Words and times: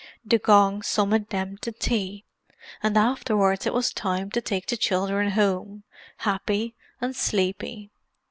The 0.25 0.39
gong 0.39 0.81
summoned 0.81 1.27
them 1.29 1.57
to 1.59 1.71
tea; 1.71 2.25
and 2.81 2.97
afterwards 2.97 3.67
it 3.67 3.71
was 3.75 3.93
time 3.93 4.31
to 4.31 4.41
take 4.41 4.65
the 4.65 4.75
children 4.75 5.29
home, 5.29 5.83
happy 6.17 6.73
and 6.99 7.15
sleepy. 7.15 7.91